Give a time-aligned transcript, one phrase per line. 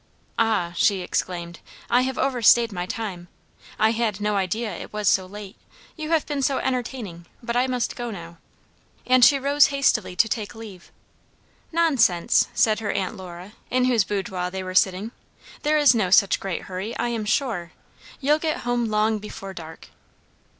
[0.39, 3.27] "Ah!" she exclaimed, "I have overstayed my time!
[3.77, 5.57] I had no idea it was so late
[5.95, 8.39] you have been so entertaining; but I must go now."
[9.05, 10.91] And she rose hastily to take leave.
[11.71, 15.11] "Nonsense!" said her Aunt Lora in whose boudoir they were sitting,
[15.61, 17.71] "there is no such great hurry, I am sure.
[18.19, 19.89] You'll get home long before dark."